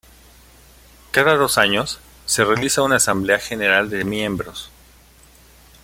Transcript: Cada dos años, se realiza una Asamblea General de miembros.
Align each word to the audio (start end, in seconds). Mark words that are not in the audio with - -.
Cada 1.11 1.35
dos 1.37 1.59
años, 1.59 1.99
se 2.25 2.43
realiza 2.43 2.81
una 2.81 2.95
Asamblea 2.95 3.37
General 3.37 3.87
de 3.91 4.03
miembros. 4.03 4.71